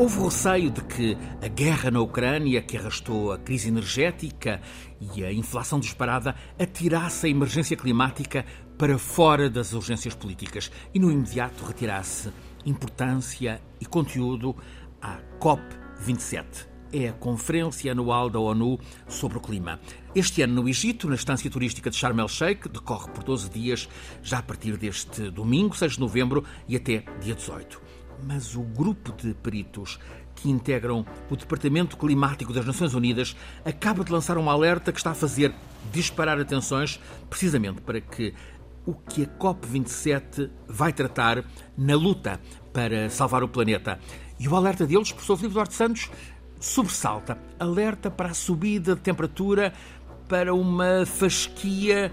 [0.00, 4.62] Houve receio de que a guerra na Ucrânia, que arrastou a crise energética
[4.98, 8.46] e a inflação disparada, atirasse a emergência climática
[8.78, 12.32] para fora das urgências políticas e, no imediato, retirasse
[12.64, 14.56] importância e conteúdo
[15.02, 19.78] à COP27 é a Conferência Anual da ONU sobre o Clima.
[20.12, 23.88] Este ano no Egito, na estância turística de Sharm el-Sheikh, decorre por 12 dias,
[24.22, 27.89] já a partir deste domingo, 6 de novembro, e até dia 18
[28.26, 29.98] mas o grupo de peritos
[30.34, 35.10] que integram o Departamento Climático das Nações Unidas acaba de lançar um alerta que está
[35.10, 35.54] a fazer
[35.92, 38.34] disparar atenções, precisamente para que
[38.86, 41.44] o que a COP27 vai tratar
[41.76, 42.40] na luta
[42.72, 43.98] para salvar o planeta.
[44.38, 46.10] E o alerta deles, professor Filipe Duarte Santos,
[46.58, 47.38] sobressalta.
[47.58, 49.72] Alerta para a subida de temperatura
[50.28, 52.12] para uma fasquia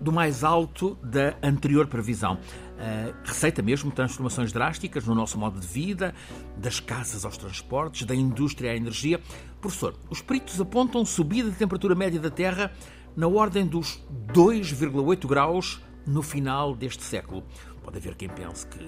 [0.00, 2.38] do mais alto da anterior previsão.
[2.82, 6.12] Uh, receita mesmo transformações drásticas no nosso modo de vida,
[6.56, 9.20] das casas aos transportes, da indústria à energia.
[9.60, 12.72] Professor, os peritos apontam subida de temperatura média da Terra
[13.16, 14.02] na ordem dos
[14.32, 17.44] 2,8 graus no final deste século.
[17.84, 18.80] Pode haver quem pense que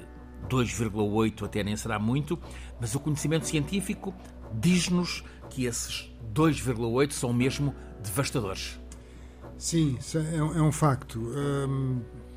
[0.48, 2.36] 2,8 até nem será muito,
[2.80, 4.12] mas o conhecimento científico
[4.52, 8.80] diz-nos que esses 2,8 são mesmo devastadores.
[9.56, 11.20] Sim, é, é um facto.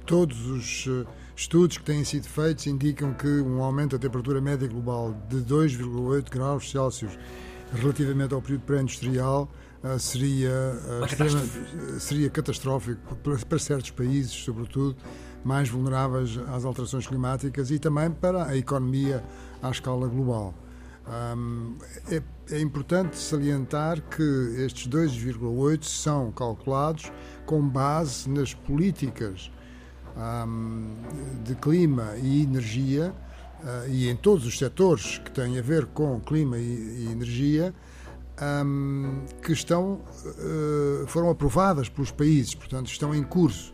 [0.06, 1.06] Todos os eh,
[1.38, 6.32] estudos que têm sido feitos indicam que um aumento da temperatura média global de 2,8
[6.32, 7.18] graus Celsius
[7.74, 9.48] relativamente ao período pré-industrial
[9.84, 10.50] uh, seria,
[11.06, 11.40] extrema,
[12.00, 14.98] seria catastrófico para, certos países, sobretudo
[15.44, 19.24] mais vulneráveis às alterações climáticas e também para a economia
[19.62, 20.56] à escala global.
[22.10, 22.22] É,
[22.52, 24.24] é, importante salientar que
[24.58, 27.12] estes 2,8 são calculados
[27.46, 29.50] com base nas políticas
[30.18, 30.96] um,
[31.44, 33.14] de clima e energia
[33.64, 37.74] uh, e em todos os setores que têm a ver com clima e, e energia
[38.42, 43.74] um, que estão uh, foram aprovadas pelos países, portanto estão em curso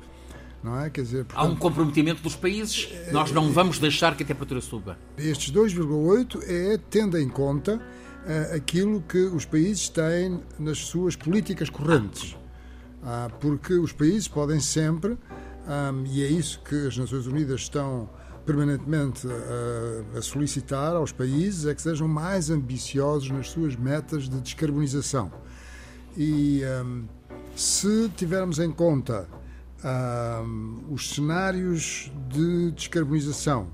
[0.63, 0.89] não é?
[0.89, 4.61] Quer dizer, portanto, Há um comprometimento dos países, nós não vamos deixar que a temperatura
[4.61, 4.97] suba.
[5.17, 11.69] Estes 2,8 é tendo em conta uh, aquilo que os países têm nas suas políticas
[11.69, 12.31] correntes.
[13.03, 15.17] Uh, porque os países podem sempre,
[15.67, 18.09] um, e é isso que as Nações Unidas estão
[18.45, 24.39] permanentemente a, a solicitar aos países, é que sejam mais ambiciosos nas suas metas de
[24.41, 25.31] descarbonização.
[26.17, 27.05] E um,
[27.55, 29.27] se tivermos em conta
[30.89, 33.67] os cenários de descarbonização,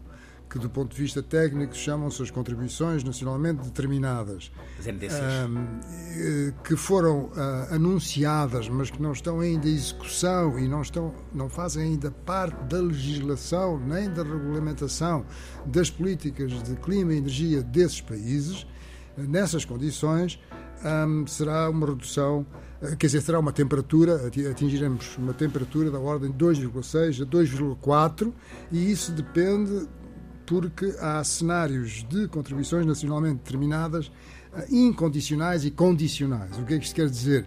[0.49, 4.51] que do ponto de vista técnico chamam-se as contribuições nacionalmente determinadas,
[4.85, 11.13] eh, que foram uh, anunciadas, mas que não estão ainda em execução e não, estão,
[11.33, 15.23] não fazem ainda parte da legislação nem da regulamentação
[15.65, 18.65] das políticas de clima e energia desses países,
[19.15, 20.39] nessas condições,
[21.27, 22.45] será uma redução
[22.81, 28.33] eh, quer dizer, será uma temperatura, atingiremos uma temperatura da ordem de 2,6 a 2,4
[28.71, 29.87] e isso depende
[30.49, 34.11] porque há cenários de contribuições nacionalmente determinadas
[34.51, 36.57] eh, incondicionais e condicionais.
[36.57, 37.45] O que é que isto quer dizer?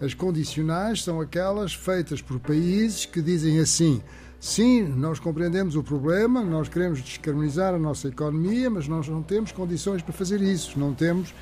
[0.00, 4.02] As condicionais são aquelas feitas por países que dizem assim:
[4.40, 9.52] sim, nós compreendemos o problema, nós queremos descarbonizar a nossa economia, mas nós não temos
[9.52, 11.32] condições para fazer isso, não temos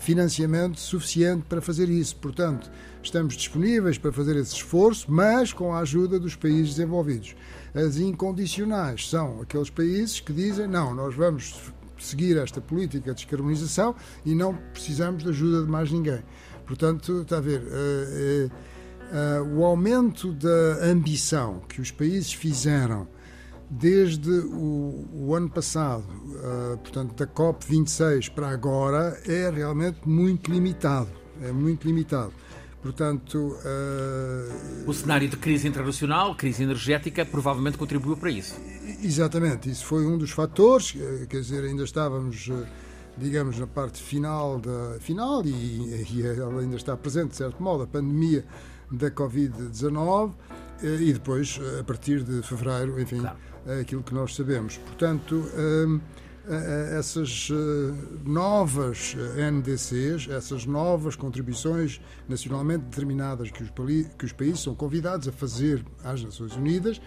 [0.00, 2.16] financiamento suficiente para fazer isso.
[2.16, 2.70] Portanto,
[3.02, 7.34] estamos disponíveis para fazer esse esforço, mas com a ajuda dos países desenvolvidos.
[7.74, 13.94] As incondicionais são aqueles países que dizem: não, nós vamos seguir esta política de descarbonização
[14.24, 16.22] e não precisamos de ajuda de mais ninguém.
[16.66, 23.08] Portanto, está a ver, uh, uh, uh, o aumento da ambição que os países fizeram
[23.70, 31.08] desde o, o ano passado, uh, portanto, da COP26 para agora, é realmente muito limitado.
[31.42, 32.32] É muito limitado.
[32.82, 33.56] Portanto.
[33.64, 38.54] Uh, o cenário de crise internacional, crise energética, provavelmente contribuiu para isso.
[39.02, 40.96] Exatamente, isso foi um dos fatores.
[40.96, 42.50] Eh, quer dizer, ainda estávamos,
[43.16, 44.98] digamos, na parte final da.
[45.00, 48.44] final e, e ela ainda está presente, de certo modo, a pandemia
[48.90, 50.32] da Covid-19
[50.82, 53.20] e depois, a partir de fevereiro, enfim.
[53.20, 53.48] Claro
[53.80, 54.78] aquilo que nós sabemos.
[54.78, 56.00] Portanto, hum,
[56.96, 63.70] essas eh, novas NDCs, essas novas contribuições nacionalmente determinadas que os,
[64.16, 67.02] que os países são convidados a fazer às Nações Unidas,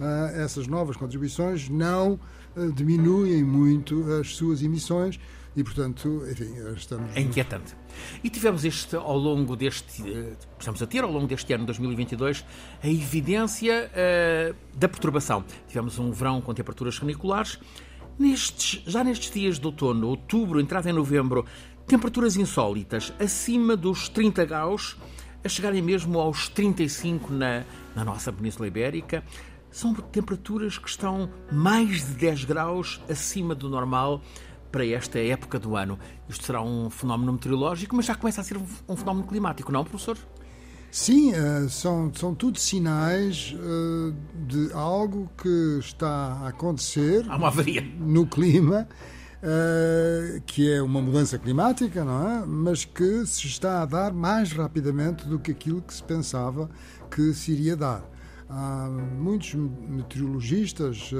[0.00, 2.18] eh, essas novas contribuições não
[2.56, 5.20] eh, diminuem muito as suas emissões
[5.56, 7.16] e, portanto, enfim, estamos.
[7.16, 7.74] É inquietante.
[8.22, 10.02] E tivemos este, ao longo deste.
[10.58, 12.44] Estamos a ter, ao longo deste ano 2022,
[12.82, 15.44] a evidência uh, da perturbação.
[15.66, 17.58] Tivemos um verão com temperaturas caniculares
[18.18, 21.44] Nestes, já nestes dias de outono, outubro, entrada em novembro,
[21.86, 24.96] temperaturas insólitas, acima dos 30 graus,
[25.44, 27.64] a chegarem mesmo aos 35 na,
[27.94, 29.22] na nossa Península Ibérica.
[29.70, 34.22] São temperaturas que estão mais de 10 graus acima do normal
[34.76, 35.98] para esta época do ano.
[36.28, 40.18] Isto será um fenómeno meteorológico, mas já começa a ser um fenómeno climático, não, professor?
[40.90, 44.12] Sim, eh, são, são tudo sinais eh,
[44.46, 47.80] de algo que está a acontecer Há uma avaria.
[47.98, 48.86] no clima,
[49.42, 52.44] eh, que é uma mudança climática, não é?
[52.44, 56.68] Mas que se está a dar mais rapidamente do que aquilo que se pensava
[57.10, 58.04] que se iria dar.
[58.46, 61.12] Há muitos meteorologistas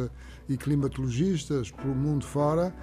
[0.46, 2.74] e climatologistas pelo mundo fora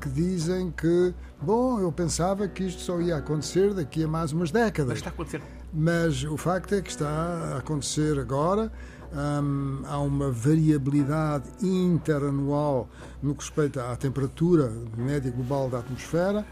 [0.00, 4.50] que dizem que, bom, eu pensava que isto só ia acontecer daqui a mais umas
[4.50, 4.88] décadas.
[4.88, 5.42] Mas está a acontecer.
[5.72, 8.72] Mas o facto é que está a acontecer agora.
[9.12, 12.88] Hum, há uma variabilidade interanual
[13.22, 16.44] no que respeita à temperatura média global da atmosfera.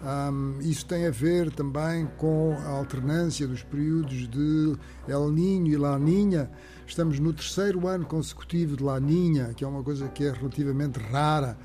[0.00, 4.76] Um, isso tem a ver também com a alternância dos períodos de
[5.08, 6.48] El Niño e La Niña.
[6.86, 11.00] Estamos no terceiro ano consecutivo de La Niña, que é uma coisa que é relativamente
[11.00, 11.58] rara,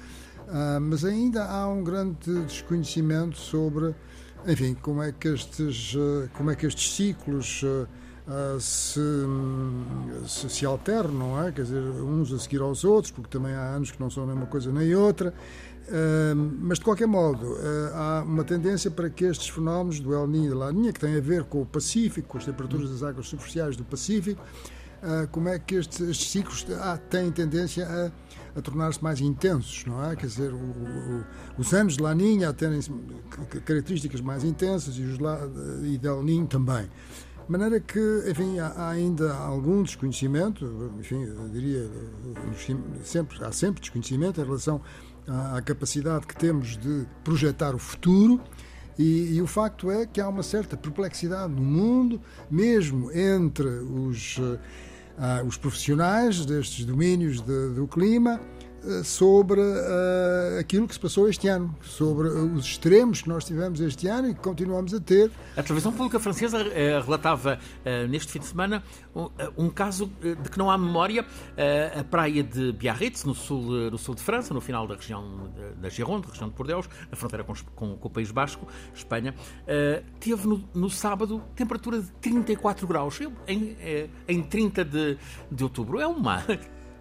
[0.48, 3.96] uh, mas ainda há um grande desconhecimento sobre
[4.46, 9.00] enfim, como é que estes, eh, como é que estes ciclos uh, se,
[10.28, 11.52] se, se, alternam, é?
[11.52, 14.36] Quer dizer, uns a seguir aos outros, porque também há anos que não são nem
[14.36, 15.34] uma coisa nem outra.
[15.88, 20.28] Uh, mas, de qualquer modo, uh, há uma tendência para que estes fenómenos do El
[20.28, 23.04] Niño e La Niña, que têm a ver com o Pacífico, com as temperaturas das
[23.04, 24.42] águas superficiais do Pacífico,
[25.34, 26.66] como é que estes, estes ciclos
[27.10, 28.10] têm tendência a
[28.56, 30.16] a tornar-se mais intensos, não é?
[30.16, 31.26] Quer dizer, o, o,
[31.58, 32.80] os anos de Laninha a terem
[33.66, 35.18] características mais intensas e os
[35.84, 36.90] e de El Ninho também.
[37.46, 41.90] De maneira que, enfim, há ainda algum desconhecimento, enfim, eu diria,
[43.04, 44.80] sempre, há sempre desconhecimento em relação
[45.28, 48.42] à, à capacidade que temos de projetar o futuro.
[48.98, 54.40] E, e, o facto é que há uma certa perplexidade no mundo, mesmo entre os
[55.46, 58.40] os profissionais destes domínios de, do clima
[59.04, 64.08] sobre uh, aquilo que se passou este ano, sobre os extremos que nós tivemos este
[64.08, 65.32] ano e que continuamos a ter.
[65.56, 67.60] A televisão pública francesa eh, relatava
[68.10, 68.84] neste fim de semana
[69.16, 71.26] um, um, caso de que não há memória.
[71.98, 75.90] a praia de Biarritz, no sul, no sul de França, no final da região da
[75.90, 79.36] Gironde, região de Bordeaux, na fronteira com, com, com o País Basco, Espanha,
[80.20, 83.20] teve no, no, sábado temperatura de 34 graus.
[83.48, 83.76] Em,
[84.28, 85.04] em 30 de
[85.52, 86.00] de, outubro.
[86.00, 86.44] É uma.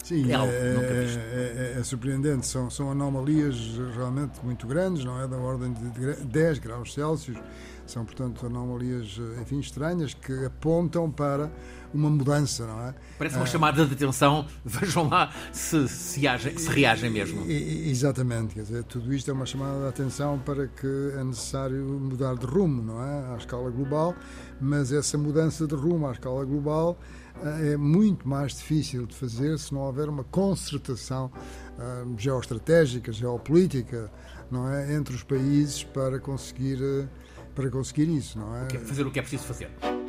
[0.02, 2.46] Sim, é, é, é, é, surpreendente.
[2.46, 3.56] São, são anomalias
[3.94, 5.28] realmente muito grandes, não é?
[5.28, 7.38] Da ordem de 10 graus Celsius.
[7.87, 11.50] São, portanto, anomalias, enfim, estranhas que apontam para
[11.93, 12.94] uma mudança, não é?
[13.19, 14.46] Parece uma chamada de atenção.
[14.64, 17.44] Vejam lá se, se, age, se reagem mesmo.
[17.49, 18.54] Exatamente.
[18.54, 22.46] Quer dizer, tudo isto é uma chamada de atenção para que é necessário mudar de
[22.46, 23.34] rumo, não é?
[23.34, 24.14] À escala global.
[24.60, 26.99] Mas essa mudança de rumo à escala global
[27.44, 31.31] é muito mais difícil de fazer se não houver uma concertação
[31.79, 34.11] uh, geoestratégica, geopolítica,
[34.50, 37.09] não é, entre os países para conseguir uh,
[37.55, 38.69] para conseguir isso, não é?
[38.78, 40.01] Fazer o que é preciso fazer.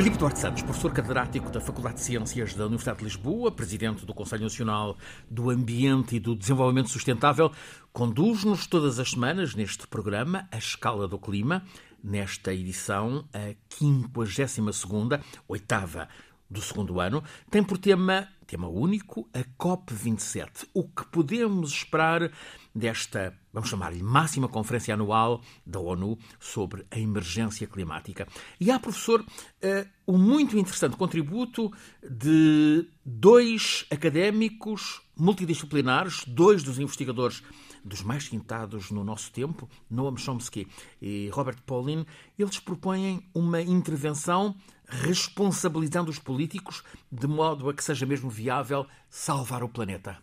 [0.00, 4.14] Filipe Duarte Santos, professor catedrático da Faculdade de Ciências da Universidade de Lisboa, presidente do
[4.14, 4.96] Conselho Nacional
[5.30, 7.52] do Ambiente e do Desenvolvimento Sustentável,
[7.92, 11.62] conduz-nos todas as semanas neste programa A Escala do Clima,
[12.02, 16.08] nesta edição, a 52ª, oitava
[16.48, 20.66] do segundo ano, tem por tema, tema único, a COP27.
[20.72, 22.32] O que podemos esperar
[22.74, 28.26] desta, vamos chamar-lhe, máxima conferência anual da ONU sobre a emergência climática.
[28.60, 31.72] E há, professor, uh, um muito interessante contributo
[32.02, 37.42] de dois académicos multidisciplinares, dois dos investigadores
[37.84, 40.68] dos mais quintados no nosso tempo, Noam Chomsky
[41.00, 42.06] e Robert Pauline,
[42.38, 44.54] eles propõem uma intervenção
[44.86, 50.18] responsabilizando os políticos de modo a que seja mesmo viável salvar o planeta.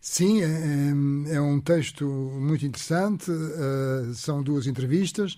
[0.00, 3.30] Sim, é, é, é um texto muito interessante.
[3.30, 5.34] Uh, são duas entrevistas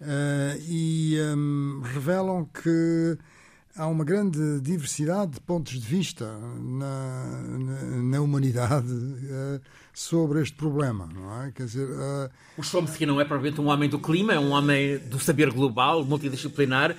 [0.00, 3.18] uh, e um, revelam que
[3.74, 6.26] há uma grande diversidade de pontos de vista
[6.60, 9.60] na, na, na humanidade uh,
[9.94, 11.50] sobre este problema, não é?
[11.52, 12.30] Quer dizer, uh...
[12.58, 16.04] o Chomsky não é provavelmente um homem do clima, é um homem do saber global,
[16.04, 16.96] multidisciplinar, uh,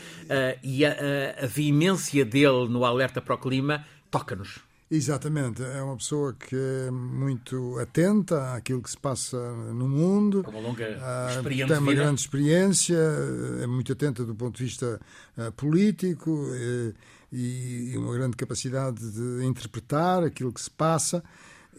[0.63, 4.73] e a, a, a veemência dele no alerta para o clima toca-nos.
[4.95, 9.38] Exatamente, é uma pessoa que é muito atenta àquilo que se passa
[9.73, 10.45] no mundo.
[10.47, 11.67] Uma longa ah, experiência.
[11.67, 12.97] Tem uma grande experiência,
[13.63, 15.01] é muito atenta do ponto de vista
[15.35, 16.47] uh, político.
[16.53, 16.93] E,
[17.91, 21.23] e, uma grande capacidade de interpretar aquilo que se passa.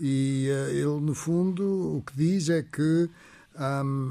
[0.01, 3.09] E uh, ele, no fundo, o que diz é que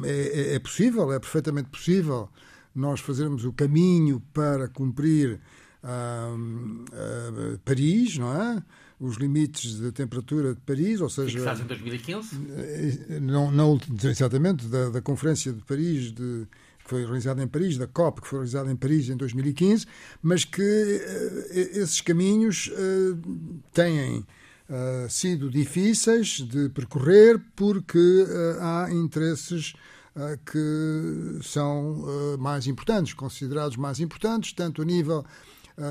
[0.05, 2.29] é, é, é, possível, é perfeitamente possível
[2.73, 5.41] nós fazermos o caminho para cumprir
[5.83, 8.63] um, uh, Paris, não é?
[9.05, 11.37] Os limites da temperatura de Paris, ou seja.
[11.37, 12.29] Fixados em 2015?
[12.55, 16.47] Eh, não, não exatamente, da, da Conferência de Paris de,
[16.83, 19.85] que foi realizada em Paris, da COP, que foi realizada em Paris em 2015,
[20.21, 28.25] mas que uh, esses caminhos uh, têm uh, sido difíceis de percorrer porque
[28.59, 29.73] há interesses
[30.45, 35.25] que são mais importantes, considerados mais importantes, tanto a nível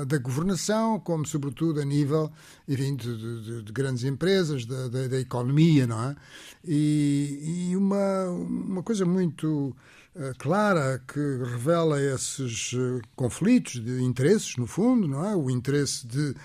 [0.07, 2.31] da governação, como sobretudo a nível
[2.67, 6.15] enfim, de, de, de grandes empresas, da, da, da, economia, não é?
[6.63, 9.75] E, e uma, uma coisa muito
[10.15, 15.35] eh, clara que revela esses eh, conflitos de interesses, no fundo, não é?
[15.35, 16.35] O interesse de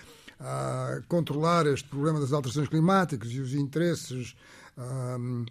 [0.40, 4.34] uh, controlar este problema das alterações climáticas e os interesses,
[4.78, 5.44] uh,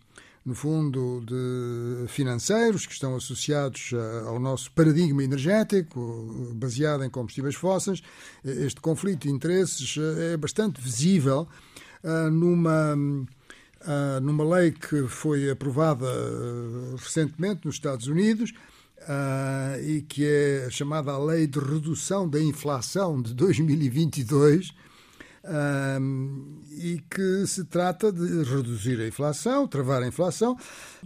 [0.48, 7.54] no fundo, de financeiros que estão associados uh, ao nosso paradigma energético, baseado em combustíveis
[7.54, 8.02] fósseis.
[8.46, 9.98] Este conflito de interesses
[10.32, 11.48] é bastante visível
[12.32, 16.08] numa uh, numa lei que foi aprovada
[16.98, 18.52] recentemente nos Estados Unidos
[19.02, 24.74] uh, e que é chamada a Lei de Redução da Inflação de 2022.
[26.72, 30.58] E que se trata de reduzir a inflação, travar a inflação,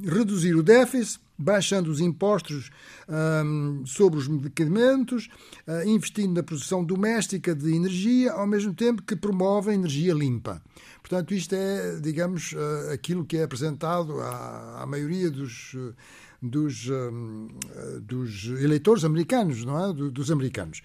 [0.03, 2.69] reduzir o déficit, baixando os impostos
[3.10, 5.27] um, sobre os medicamentos,
[5.67, 10.62] uh, investindo na produção doméstica de energia, ao mesmo tempo que promove a energia limpa.
[11.01, 15.75] Portanto, isto é, digamos, eh, aquilo que é apresentado à, à maioria dos,
[16.41, 19.93] dos, eh, dos, eleitores americanos, não é?
[19.93, 20.81] dos americanos.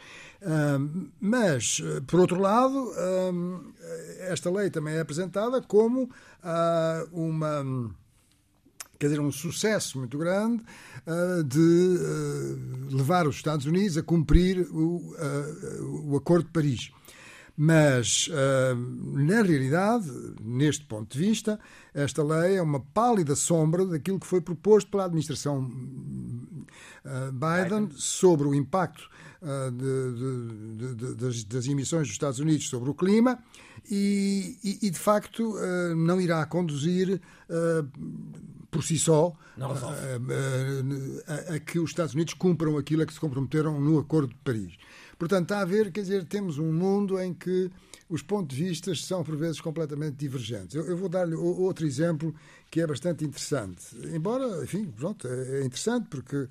[1.20, 2.92] Mas, por outro lado,
[4.20, 6.10] esta lei também é apresentada como
[6.42, 7.64] ah, uma
[8.98, 10.62] quer dizer, um sucesso muito grande
[11.06, 16.90] uh, de uh, levar os Estados Unidos a cumprir o, uh, o Acordo de Paris.
[17.56, 18.76] Mas, uh,
[19.18, 20.10] na realidade,
[20.42, 21.58] neste ponto de vista,
[21.94, 28.46] esta lei é uma pálida sombra daquilo que foi proposto pela administração uh, Biden, sobre
[28.46, 29.08] o impacto
[29.40, 30.12] uh, de,
[30.76, 33.38] de, de, das, das, emissões dos Estados Unidos sobre o clima
[33.90, 35.54] e, e, e de facto,
[35.96, 37.20] não irá conduzir
[38.70, 43.20] por si só a, a, a, que os Estados Unidos cumpram aquilo a que se
[43.20, 44.74] comprometeram no Acordo de Paris.
[45.18, 47.70] Portanto, está a ver, quer dizer, temos um mundo em que
[48.08, 50.74] os pontos de vista são, por vezes, completamente divergentes.
[50.74, 52.34] Eu, eu vou dar-lhe outro exemplo
[52.70, 53.82] que é bastante interessante.
[54.14, 56.46] Embora, enfim, pronto, é, é interessante porque.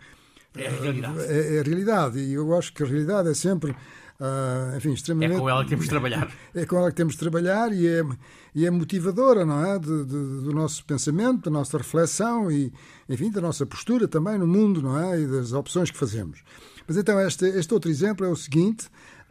[0.56, 1.20] É a realidade.
[1.20, 2.20] É, é, a realidade.
[2.20, 3.76] E eu acho que a realidade é sempre.
[4.20, 5.36] Uh, enfim, extremamente.
[5.36, 6.32] É com ela que temos de trabalhar.
[6.56, 8.02] É com ela que temos de trabalhar e é,
[8.54, 9.78] e é motivadora, não é?
[9.78, 12.72] De, de, do nosso pensamento, da nossa reflexão e,
[13.10, 15.20] enfim, da nossa postura também no mundo, não é?
[15.20, 16.42] E das opções que fazemos.
[16.88, 18.88] Mas então, este, este outro exemplo é o seguinte: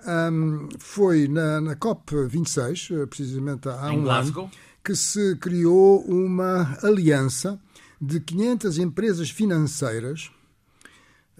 [0.07, 4.45] um, foi na, na COP26, eh, precisamente há em um Glasgow.
[4.45, 4.53] ano,
[4.85, 7.59] que se criou uma aliança
[8.01, 10.31] de 500 empresas financeiras.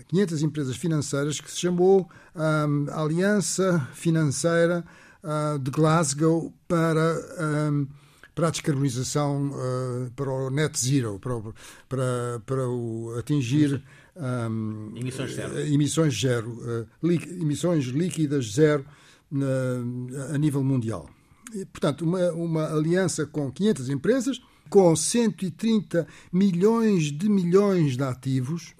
[0.09, 4.85] 500 empresas financeiras que se chamou um, Aliança Financeira
[5.23, 7.87] uh, de Glasgow para, um,
[8.35, 11.41] para a descarbonização, uh, para o net zero, para,
[11.89, 13.83] para, para o atingir
[14.17, 17.11] um, emissões zero, emissões, zero uh,
[17.41, 18.85] emissões líquidas zero
[20.33, 21.09] a nível mundial.
[21.53, 28.75] E, portanto, uma, uma aliança com 500 empresas, com 130 milhões de milhões de ativos,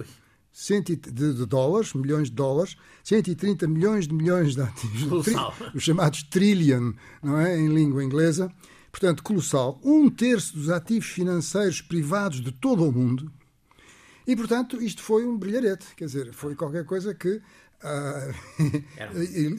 [0.55, 5.35] de, de, dólares, milhões de dólares, 130 milhões de milhões de ativos, tri,
[5.75, 6.93] os chamados trillion,
[7.23, 8.51] não é, em língua inglesa.
[8.91, 9.81] Portanto, colossal.
[9.83, 13.31] Um terço dos ativos financeiros privados de todo o mundo,
[14.27, 17.43] e, portanto, isto foi um brilharete, quer dizer, foi qualquer coisa que
[17.85, 18.35] uh,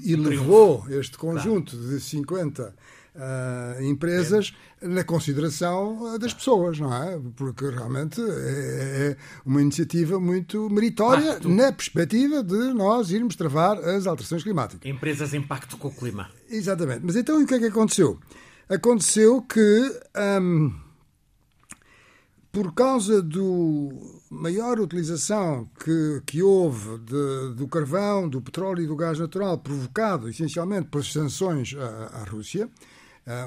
[0.03, 2.75] elevou este conjunto de 50
[3.15, 4.87] uh, empresas é.
[4.87, 7.19] na consideração das pessoas, não é?
[7.35, 11.49] Porque realmente é, é uma iniciativa muito meritória Pacto.
[11.49, 14.89] na perspectiva de nós irmos travar as alterações climáticas.
[14.89, 16.29] Empresas em pacto com o clima.
[16.49, 17.01] Exatamente.
[17.03, 18.19] Mas então, o que é que aconteceu?
[18.69, 19.99] Aconteceu que.
[20.41, 20.85] Um,
[22.55, 23.91] por causa do
[24.29, 30.29] maior utilização que, que houve de, do carvão, do petróleo e do gás natural, provocado
[30.29, 32.69] essencialmente pelas sanções à, à Rússia,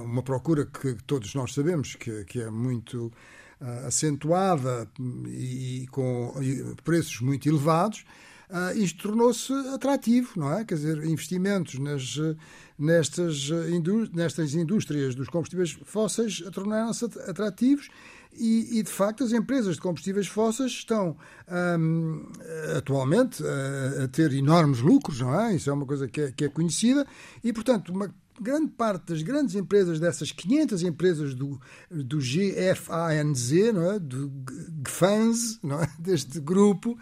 [0.02, 3.12] uma procura que todos nós sabemos que, que é muito
[3.61, 4.88] uh, acentuada
[5.28, 6.35] e, com
[6.82, 8.04] preços muito elevados,
[8.50, 10.64] uh, isto tornou-se atrativo, não é?
[10.64, 12.18] Quer dizer, investimentos nas,
[12.78, 17.88] nestas, indú nestas indústrias dos combustíveis fósseis tornaram-se atrativos
[18.38, 21.16] e, e, de facto, as empresas de combustíveis fósseis estão
[21.78, 22.25] um,
[22.76, 25.56] atualmente a, a, ter enormes lucros, não é?
[25.56, 27.06] Isso é uma coisa que é, que é conhecida
[27.42, 33.92] e, portanto, uma grande parte das grandes empresas, dessas 500 empresas do, do GFANZ, não
[33.92, 33.99] é?
[33.99, 34.30] do
[34.83, 35.90] GFANZ, não é?
[35.99, 36.99] deste grupo,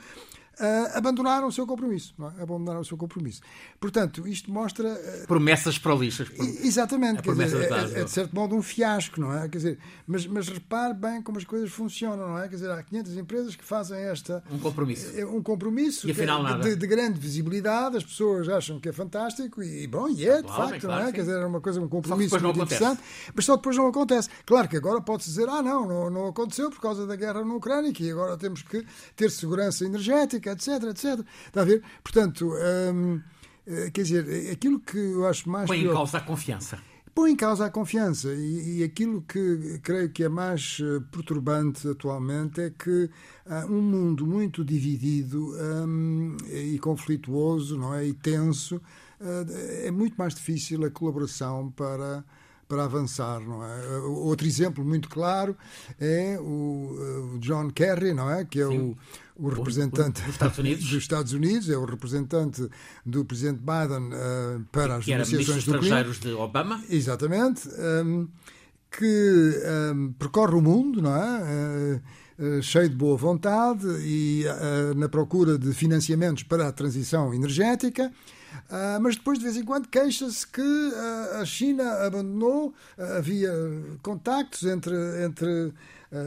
[0.61, 2.15] uh, abandonaram o seu compromisso.
[2.39, 2.43] É?
[2.43, 3.41] Abandonaram o seu compromisso.
[3.81, 4.89] Portanto, isto mostra.
[4.89, 6.29] Uh, Promessas prolixas.
[6.63, 7.23] Exatamente.
[7.23, 9.49] Quer dizer, é, é, de certo modo um fiasco, não é?
[9.49, 12.49] Quer dizer, mas, mas repare bem como as coisas funcionam, não é?
[12.49, 14.43] Quer dizer, há 500 empresas que fazem esta.
[14.51, 15.19] Um compromisso.
[15.19, 16.63] É, um compromisso e afinal, de, nada.
[16.63, 20.43] De, de, grande visibilidade, as pessoas acham que é fantástico e, bom, e é, de
[20.45, 21.07] claro, facto, claro, não é?
[21.07, 21.13] Sim.
[21.13, 23.03] Quer dizer, é uma coisa, um compromisso muito interessante,
[23.35, 24.29] mas só depois não acontece.
[24.45, 27.55] Claro que agora pode-se dizer, ah, não, não, não aconteceu por causa da guerra na
[27.55, 28.85] Ucrânia, que agora temos que
[29.15, 31.26] ter segurança energética, etc, etc.
[31.47, 31.83] Está a ver?
[32.03, 32.53] Portanto,
[32.93, 33.21] hum,
[33.67, 35.67] eh, quer dizer, aquilo que eu acho mais.
[35.67, 36.79] Põe em causa a confiança.
[37.12, 38.33] Põe em causa a confiança.
[38.33, 43.11] E, e, aquilo que creio que é mais eh, perturbante atualmente é que
[43.47, 48.07] uh, um mundo muito dividido um, e conflituoso não é?
[48.07, 52.23] e tenso uh, é muito mais difícil a colaboração para
[52.68, 53.99] para avançar, não é?
[53.99, 55.56] Outro exemplo muito claro
[56.00, 58.44] é o, John Kerry, não é?
[58.44, 58.96] Que é o,
[59.37, 60.85] o representante dos Estados, Unidos.
[60.90, 62.68] dos Estados Unidos, é o representante
[63.04, 66.82] do presidente Biden uh, para as que negociações do estrangeiros de Obama.
[66.90, 67.68] Exatamente.
[67.68, 68.28] Um,
[68.90, 69.62] que
[69.94, 72.00] um, percorre o mundo, não é?
[72.38, 78.12] Uh, cheio de boa vontade e uh, na procura de financiamentos para a transição energética.
[78.71, 83.53] Uh, mas depois, de vez em quando, queixa-se que uh, a China abandonou, uh, havia
[84.03, 84.95] contactos entre,
[85.25, 85.73] entre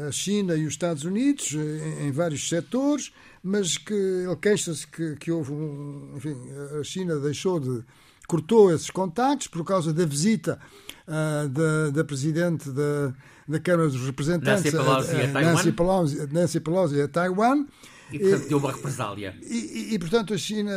[0.08, 3.12] a China e os Estados Unidos em, em vários setores,
[3.42, 6.14] mas que ele queixa-se que, que houve um.
[6.16, 6.36] Enfim,
[6.80, 7.84] a China deixou de.
[8.28, 10.60] cortou esses contactos por causa da visita
[11.08, 13.14] da, da Presidente da,
[13.48, 17.66] da Câmara dos Representantes, Nancy Pelosi, a, a, Nancy Pelosi, Nancy Pelosi a Taiwan.
[18.12, 19.38] E, portanto, deu uma represália.
[19.42, 20.72] E, e, e, portanto, a China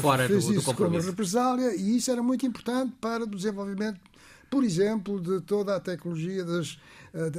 [0.00, 4.00] fora fez do, do isso como represália e isso era muito importante para o desenvolvimento,
[4.50, 6.78] por exemplo, de toda a tecnologia, das,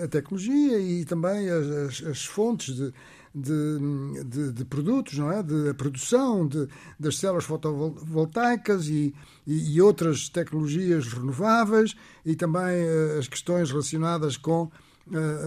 [0.04, 2.94] a, tecnologia e também as, as, fontes de,
[3.36, 5.44] de, de, de, produtos, não é?
[5.44, 6.68] De produção de,
[7.00, 9.14] das células fotovoltaicas e,
[9.46, 12.88] e, e outras tecnologias renováveis e também
[13.20, 14.93] as questões relacionadas com eh,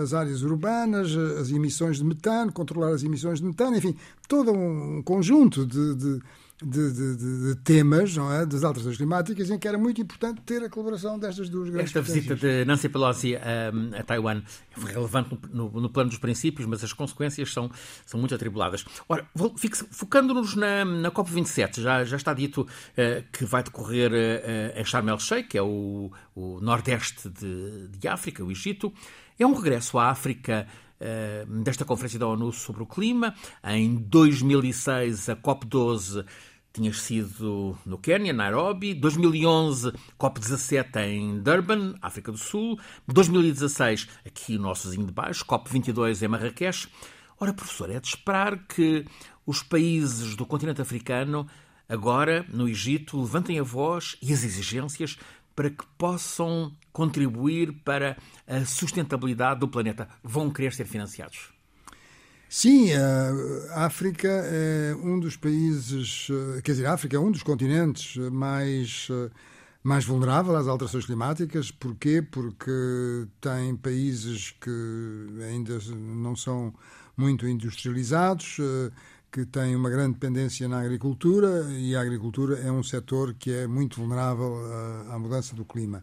[0.02, 3.96] as áreas urbanas, eh, as emissões de metano, controlar as emissões de metano, enfim,
[4.28, 6.20] todo um conjunto de, de,
[6.62, 10.68] de, de, temas não é, das alterações climáticas em que era muito importante ter a
[10.68, 14.42] colaboração destas duas grandes Esta visita de Nancy Pelosi a, a Taiwan
[14.72, 17.70] foi relevante no, no, plano dos princípios, mas as consequências são,
[18.04, 18.84] são muito atribuladas.
[19.08, 19.26] Ora,
[19.90, 25.08] focando-nos na, na COP27, já, já está dito uh, que vai decorrer uh, em Sharm
[25.08, 28.92] el-Sheikh, que é o, o nordeste de, de África, o Egito.
[29.38, 30.66] É um regresso à África
[30.98, 33.34] uh, desta Conferência da ONU sobre o Clima.
[33.62, 36.24] Em 2006, a COP12
[36.72, 38.94] tinha sido no Quênia, Nairobi.
[38.94, 42.78] 2011, COP17 em Durban, África do Sul.
[43.06, 46.88] 2016, aqui o nosso vizinho de baixo, COP22 em Marrakech.
[47.38, 49.04] Ora, professor, é de esperar que
[49.44, 51.46] os países do continente africano,
[51.86, 55.18] agora no Egito, levantem a voz e as exigências
[55.56, 58.16] para que possam contribuir para
[58.46, 60.06] a sustentabilidade do planeta.
[60.22, 61.50] Vão querer ser financiados?
[62.48, 62.92] Sim,
[63.72, 66.28] a África é um dos países,
[66.62, 69.08] quer dizer, a África é um dos continentes mais,
[69.82, 71.72] mais vulnerável às alterações climáticas.
[71.72, 72.22] Porquê?
[72.22, 76.72] Porque tem países que ainda não são
[77.16, 78.58] muito industrializados,
[79.36, 83.66] que tem uma grande dependência na agricultura e a agricultura é um setor que é
[83.66, 86.02] muito vulnerável à, à mudança do clima.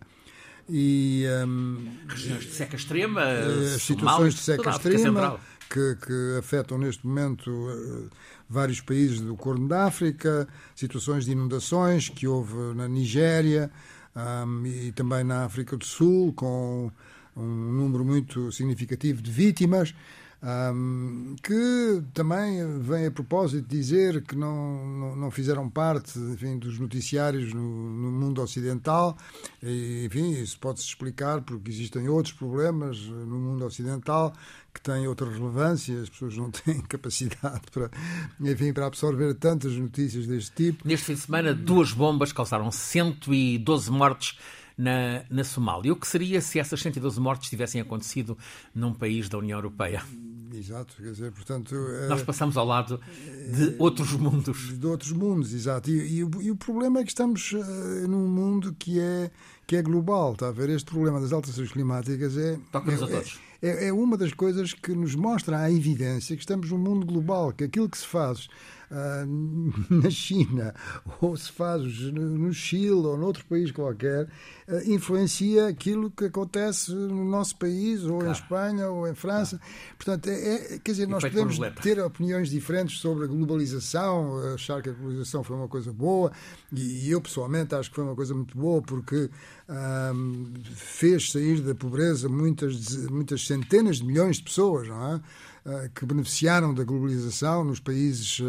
[0.70, 7.08] E, um, Regiões de seca extrema, as situações de seca extrema que, que, afetam neste
[7.08, 8.12] momento
[8.48, 13.72] vários países do Corno da África, situações de inundações que houve na Nigéria
[14.16, 16.92] um, e também na África do Sul, com
[17.36, 19.92] um número muito significativo de vítimas.
[20.46, 26.78] Um, que também vem a propósito dizer que não, não, não fizeram parte enfim, dos
[26.78, 29.18] noticiários no, no, mundo ocidental.
[29.62, 34.34] E, enfim, isso pode-se explicar porque existem outros problemas no mundo ocidental
[34.74, 37.90] que têm outra relevância, as pessoas não têm capacidade para,
[38.42, 40.86] enfim, para absorver tantas notícias deste tipo.
[40.86, 44.38] Neste fim de semana, duas bombas causaram 112 mortes
[44.78, 45.94] na, na Somália.
[45.94, 48.38] O que seria se essas 112 mortes tivessem acontecido
[48.76, 50.04] num país da União Europeia?
[50.56, 51.76] Exato, quer dizer, portanto.
[52.08, 53.00] Nós passamos ao lado
[53.56, 54.78] de outros mundos.
[54.78, 55.90] De outros mundos, exato.
[55.90, 59.32] E, e, e o problema é que estamos uh, num mundo que é,
[59.66, 60.70] que é global, está a ver?
[60.70, 62.60] Este problema das alterações climáticas é.
[62.72, 63.40] Toca-nos é, a todos.
[63.62, 67.52] É, é, uma das coisas que nos mostra a evidência que estamos num mundo global,
[67.52, 68.48] que aquilo que se faz
[68.92, 70.74] uh, na China,
[71.22, 74.26] ou se faz no Chile, ou noutro país qualquer,
[74.68, 78.28] uh, influencia aquilo que acontece no nosso país, ou claro.
[78.28, 79.58] em Espanha, ou em França.
[79.58, 79.96] Claro.
[79.98, 84.90] Portanto, é, é, quer dizer, nós podemos ter opiniões diferentes sobre a globalização, achar que
[84.90, 86.32] a globalização foi uma coisa boa,
[86.72, 89.30] e eu pessoalmente acho que foi uma coisa muito boa, porque
[89.70, 95.22] um, fez sair da pobreza muitas, muitas centenas de milhões de pessoas, não é?
[95.66, 98.42] Uh, que beneficiaram da globalização nos países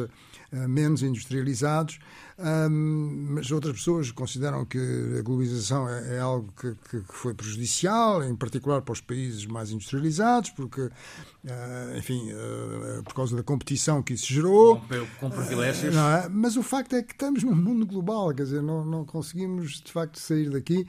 [0.54, 1.98] eh, menos industrializados,
[2.36, 4.78] mas outras pessoas consideram que
[5.18, 9.70] a globalização é, é algo que, que, foi prejudicial, em particular para os países mais
[9.70, 10.90] industrializados, porque,
[11.46, 14.80] eh, enfim, eh, por causa da competição que isso gerou.
[15.20, 15.94] Com, com privilégios.
[15.94, 16.28] É?
[16.28, 19.92] Mas o facto é que estamos num mundo global, quer dizer, não, não conseguimos de
[19.92, 20.86] facto sair daqui.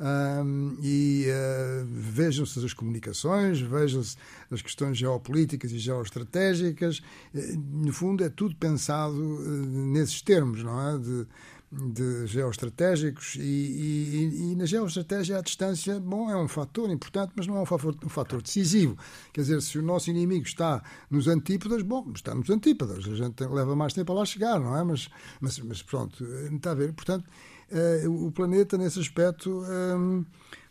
[0.00, 4.16] Um, e uh, vejam-se as comunicações, vejam-se
[4.48, 7.02] as questões geopolíticas e geoestratégicas.
[7.34, 10.87] No fundo, é tudo pensado uh, nesses termos, não é?
[10.96, 11.26] De,
[11.70, 17.46] de geoestratégicos e, e, e, na geoestratégia a distância bom é um fator importante mas
[17.46, 18.96] não é um fator, um fator decisivo.
[19.34, 23.06] Quer dizer se o nosso inimigo está nos antípodas bom está nos antípodas.
[23.06, 24.82] A gente leva mais tempo a lá chegar não é?
[24.82, 25.10] Mas
[25.42, 26.94] mas, mas pronto está a ver.
[26.94, 27.26] Portanto
[27.72, 30.24] uh, o planeta, nesse aspecto, um,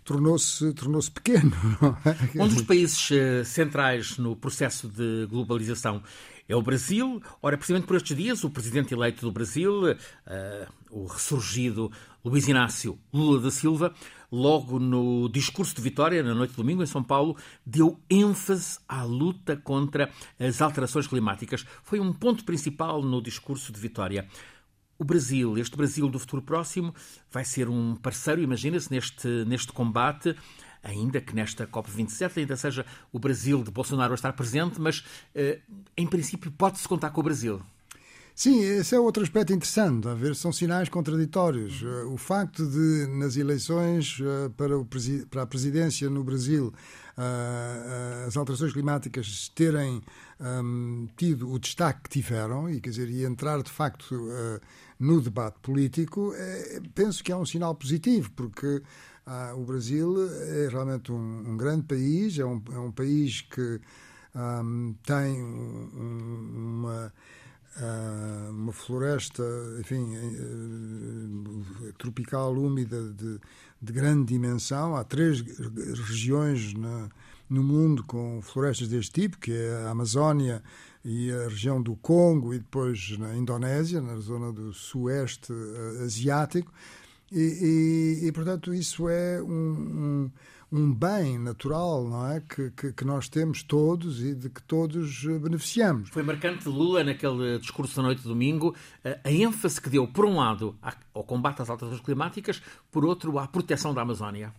[0.08, 1.52] tornou-se tornou pequeno.
[2.34, 2.42] É?
[2.42, 6.02] Um dos países uh, centrais no processo de globalização
[6.48, 7.22] é o Brasil.
[7.42, 9.96] Ora, precisamente por estes dias, o presidente eleito do Brasil, uh,
[10.90, 11.92] o ressurgido
[12.24, 13.94] Luiz Inácio Lula da Silva,
[14.32, 19.04] logo no discurso de vitória, na noite de domingo, em São Paulo, deu ênfase à
[19.04, 21.66] luta contra as alterações climáticas.
[21.84, 24.28] Foi um ponto principal no discurso de vitória.
[25.00, 26.94] O Brasil, este Brasil do futuro próximo,
[27.32, 30.36] vai ser um parceiro, imagina-se, neste, neste combate,
[30.84, 35.06] ainda que nesta COP27 ainda seja o Brasil de Bolsonaro a estar presente, mas
[35.36, 35.60] eh,
[35.96, 37.62] em princípio pode-se contar com o Brasil.
[38.34, 40.08] Sim, esse é outro aspecto interessante.
[40.08, 41.82] A ver, são sinais contraditórios.
[41.82, 44.88] Eh, o facto de, nas eleições eh, para, o,
[45.30, 46.74] para a presidência no Brasil,
[48.28, 50.04] as alterações climáticas terem
[50.40, 54.16] um, tido o destaque que tiveram, e quer dizer, e entrar de facto
[55.00, 58.82] no debate político, é, penso que é um sinal positivo, porque
[59.26, 63.82] ah, o Brasil é realmente um, um grande país, é um, é um país que
[64.34, 67.14] um, tem uma,
[67.78, 69.44] uh, uma floresta,
[69.80, 73.40] enfim, uh, tropical úmida de,
[73.82, 74.96] de, grande dimensão.
[74.96, 77.10] Há três regiões na,
[77.50, 80.64] no mundo com florestas deste tipo, que é a Amazónia,
[81.10, 86.70] e a região do Congo e depois na Indonésia, na zona do sueste uh, asiático.
[87.32, 92.42] E, e, e, portanto, isso é um, um, um, bem natural, não é?
[92.42, 96.10] Que, que, que, nós temos todos e de que todos eh, beneficiamos.
[96.10, 100.26] Foi marcante Lula, naquele discurso da noite de domingo, eh, a ênfase que deu, por
[100.26, 100.76] um lado,
[101.14, 104.54] ao combate às alterações climáticas, por outro, à proteção da Amazónia.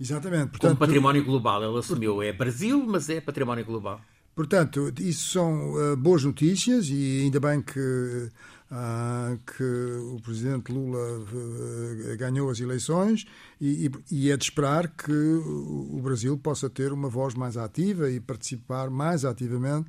[0.00, 0.50] Exatamente.
[0.50, 2.22] Portanto, Como património global, ele assumiu.
[2.22, 4.00] É Brasil, mas é património global.
[4.34, 9.62] Portanto, isso são uh, boas notícias e ainda bem que, uh, que
[10.12, 13.24] o presidente Lula uh, ganhou as eleições
[13.60, 18.18] e, e, é de esperar que o Brasil possa ter uma voz mais ativa e
[18.18, 19.88] participar mais ativamente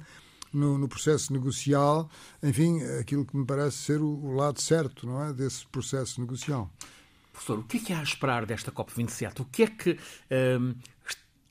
[0.54, 2.08] no, no, processo negocial,
[2.42, 6.72] enfim, aquilo que me parece ser o, o lado certo não é, desse processo negocial.
[7.36, 9.42] Professor, o que é que há a esperar desta COP27?
[9.42, 10.00] O que é que
[10.60, 10.74] um,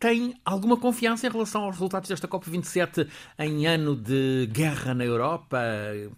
[0.04, 5.58] tem alguma confiança em relação aos resultados desta COP27 em ano de guerra na Europa,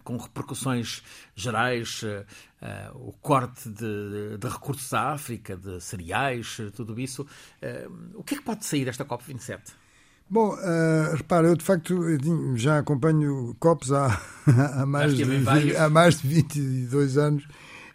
[0.03, 1.01] com repercussões
[1.33, 2.25] gerais, uh,
[2.61, 7.25] uh, o corte de, de, recursos à África, de cereais, tudo isso.
[8.13, 9.61] O que é que pode sair desta COP27?
[10.29, 11.97] Bom, uh, repara, eu de facto
[12.57, 14.21] já acompanho COPs há,
[14.81, 17.47] há, mais de, há mais de 22 anos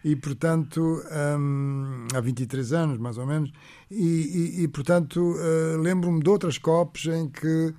[0.03, 1.01] e, portanto,
[1.39, 3.51] um, há 23 anos, mais ou menos,
[3.89, 7.73] e, e, e portanto, uh, lembro-me de outras COPs em que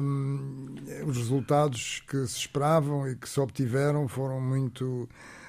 [0.00, 0.74] um,
[1.06, 5.08] os resultados que se esperavam e que se obtiveram foram muito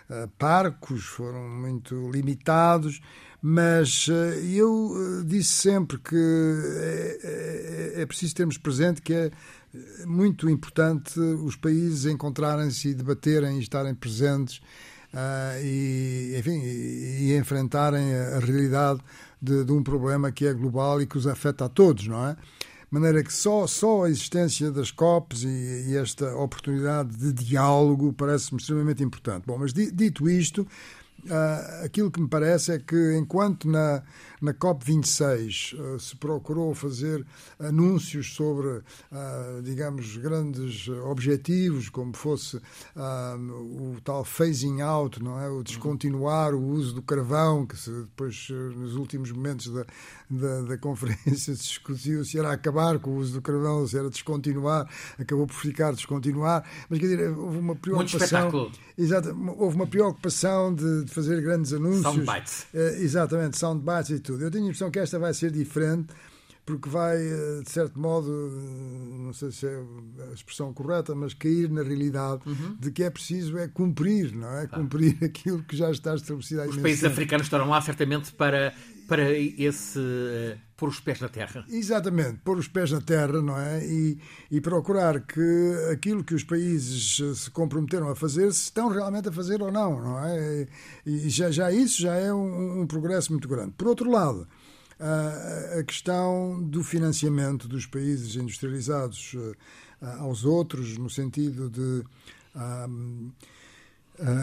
[0.10, 3.02] uh, parcos, foram muito limitados,
[3.42, 9.32] mas uh, eu disse sempre que é, é, é preciso termos presente que é
[10.06, 14.62] muito importante os países encontrarem-se e debaterem e estarem presentes
[15.14, 19.00] uh, e, enfim, e, e enfrentarem a, a realidade
[19.42, 22.36] de, de, um problema que é global e que os afeta a todos, não é?
[22.90, 28.60] maneira que só, só a existência das COPs e, e esta oportunidade de diálogo parece-me
[28.60, 29.44] extremamente importante.
[29.46, 30.66] Bom, mas dito isto,
[31.28, 34.02] Uh, aquilo que me parece é que, enquanto na,
[34.42, 37.26] na COP26 uh, se procurou fazer
[37.60, 42.62] anúncios sobre, uh, digamos, grandes objetivos, como fosse
[42.96, 45.50] o tal phasing out, não é?
[45.50, 49.86] o descontinuar o uso do carvão, que se, depois, nos últimos momentos da,
[50.30, 54.10] da, da conferência, se discutiu se era acabar com o uso do carvão, se era
[54.10, 58.72] descontinuar, acabou por ficar descontinuar, mas quer dizer, houve uma preocupação.
[58.98, 62.04] Exato, houve uma preocupação de, de fazer grandes anúncios.
[62.04, 62.68] Soundbites.
[62.74, 64.44] Uh, exatamente, soundbites e tudo.
[64.44, 66.14] Eu tenho a impressão que esta vai ser diferente
[66.68, 69.82] porque vai, eh, de certo modo, eh, não sei se é
[70.30, 72.76] a expressão correta, mas cair na realidade uhum.
[72.78, 74.68] de que é preciso é cumprir, não é?
[74.68, 78.74] Cumprir aquilo que já está estabelecido Os países africanos estarão lá certamente para,
[79.08, 81.66] para esse uh, pôr os pés na terra.
[81.70, 83.86] Exatamente, pôr os pés na terra, não é?
[83.86, 84.20] E,
[84.52, 89.32] e procurar que aquilo que os países se comprometeram a fazer, se estão realmente a
[89.32, 90.68] fazer ou não, não é?
[91.06, 93.72] E já, já isso já é um, um progresso muito grande.
[93.78, 94.48] Por outro lado,
[95.80, 99.36] a questão do financiamento dos países industrializados
[100.20, 102.04] aos outros, no sentido de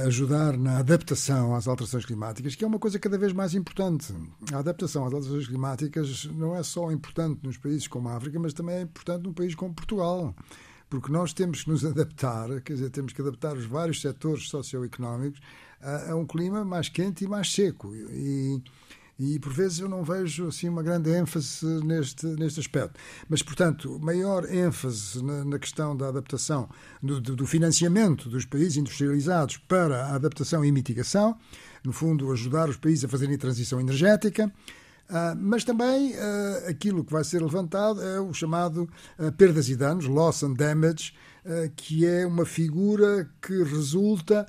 [0.07, 4.15] ajudar na adaptação às alterações climáticas, que é uma coisa cada vez mais importante.
[4.53, 8.53] A adaptação às alterações climáticas não é só importante nos países como a África, mas
[8.53, 10.35] também é importante num país como Portugal.
[10.89, 15.41] Porque nós temos que nos adaptar, quer dizer, temos que adaptar os vários setores socioeconómicos
[15.81, 17.95] a, a um clima mais quente e mais seco.
[17.95, 18.63] E,
[19.19, 22.99] e por vezes eu não vejo assim uma grande ênfase neste, neste aspecto.
[23.29, 26.69] Mas, portanto, maior ênfase na, na questão da adaptação,
[27.03, 31.37] do, do, financiamento dos países industrializados para a adaptação e mitigação,
[31.85, 34.53] no fundo, ajudar os países a fazerem transição energética.
[35.09, 39.77] Uh, mas também uh, aquilo que vai ser levantado é o chamado uh, perdas e
[39.77, 41.13] danos, loss and damage,
[41.77, 44.47] que é uma figura que resulta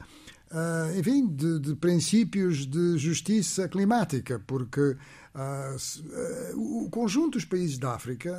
[0.52, 4.98] uh, enfim, de, de, princípios de justiça climática, porque
[5.36, 8.32] uh, o conjunto dos países da África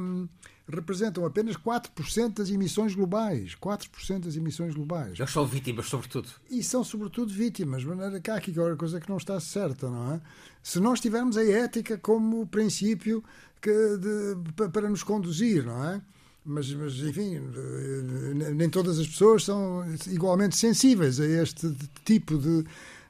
[0.00, 0.28] um,
[0.68, 3.56] representam apenas 4% das emissões globais.
[3.56, 5.18] 4% das emissões globais.
[5.18, 6.28] Eles são vítimas, sobretudo.
[6.50, 7.82] E são, sobretudo, vítimas.
[7.82, 10.20] De maneira que há aqui qualquer coisa que não está certa, não é?
[10.62, 13.24] Se nós tivermos a ética como princípio
[13.60, 16.02] que de, para nos conduzir, não é?
[16.48, 22.64] Mas, mas enfim, eh, nem todas as pessoas são igualmente sensíveis a este tipo de,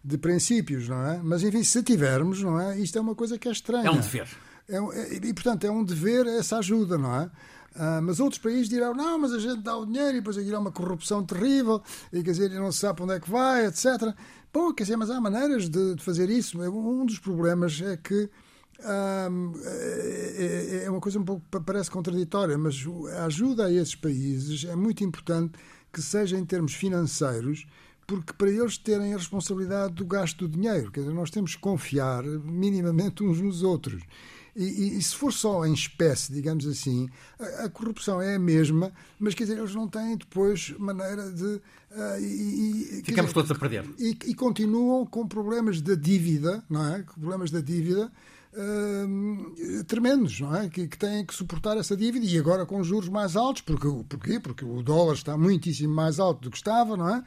[0.04, 1.20] de princípios, não é?
[1.22, 2.78] Mas enfim, se tivermos, não é?
[2.78, 3.86] Isto é uma coisa que é estranha.
[3.86, 4.28] É um dever.
[4.68, 7.30] É, é, e portanto é um dever essa ajuda, não é?
[7.76, 10.56] Ah, mas outros países dirão, não, mas a gente dá o dinheiro e depois aquilo
[10.56, 11.80] é uma corrupção terrível
[12.12, 14.14] e quer dizer, não se sabe onde é que vai, etc.
[14.52, 16.60] Bom, quer dizer, mas há maneiras de, de fazer isso.
[16.60, 18.28] Um dos problemas é que
[18.80, 22.84] é, é uma coisa um pouco parece contraditória, mas
[23.16, 25.58] a ajuda a esses países é muito importante
[25.92, 27.66] que seja em termos financeiros,
[28.06, 31.60] porque para eles terem a responsabilidade do gasto do dinheiro, quer dizer, nós temos que
[31.60, 34.02] confiar minimamente uns nos outros.
[34.56, 38.38] E, e, e, se for só em espécie, digamos assim, a, a, corrupção é a
[38.40, 41.44] mesma, mas quer dizer, eles não têm depois maneira de.
[41.44, 43.84] Uh, e, Ficamos dizer, todos a perder.
[43.98, 47.02] E, continuam com problemas da dívida, não é?
[47.02, 48.10] Problemas da dívida
[49.86, 50.68] tremendos, não é?
[50.68, 54.40] Que, que, têm que suportar essa dívida e agora com juros mais altos, porque, porquê?
[54.40, 57.22] Porque o dólar está muitíssimo mais alto do que estava, não é?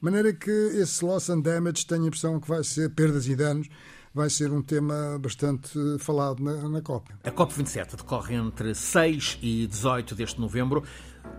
[0.00, 3.68] Maneira que esse loss and damage tenho a impressão que vai ser perdas e danos
[4.14, 7.10] vai ser um tema bastante falado na, na COP.
[7.24, 10.82] A COP27 decorre entre 6 e 18 deste novembro.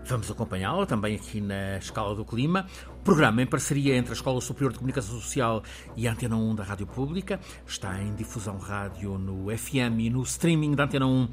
[0.06, 2.66] Vamos acompanhá-la também aqui na Escala do Clima.
[3.02, 5.62] Programa em parceria entre a Escola Superior de Comunicação Social
[5.96, 7.40] e a Antena 1 da Rádio Pública.
[7.66, 11.28] Está em difusão rádio no FM e no streaming da Antena 1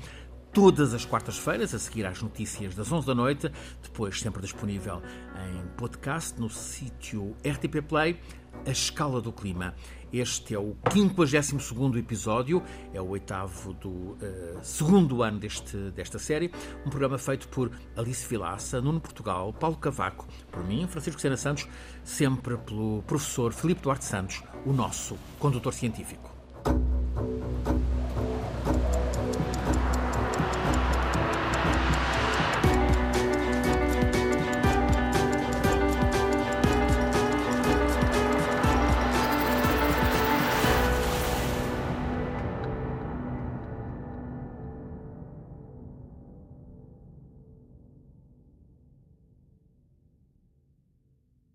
[0.54, 5.02] todas as quartas-feiras, a seguir às notícias das 11 da noite, depois sempre disponível
[5.50, 8.20] em podcast no sítio RTP Play,
[8.66, 9.74] A Escala do Clima.
[10.12, 12.62] Este é o 52 episódio,
[12.94, 14.18] é o oitavo do uh,
[14.62, 16.52] segundo ano deste, desta série.
[16.86, 21.68] Um programa feito por Alice Vilaça, Nuno Portugal, Paulo Cavaco, por mim, Francisco Sena Santos,
[22.04, 26.30] sempre pelo professor Filipe Duarte Santos, o nosso condutor científico.